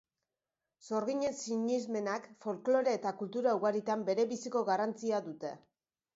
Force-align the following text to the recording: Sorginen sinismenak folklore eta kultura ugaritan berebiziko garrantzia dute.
Sorginen 0.85 1.35
sinismenak 1.41 2.25
folklore 2.47 2.97
eta 3.01 3.13
kultura 3.21 3.55
ugaritan 3.61 4.09
berebiziko 4.09 4.67
garrantzia 4.73 5.23
dute. 5.29 5.55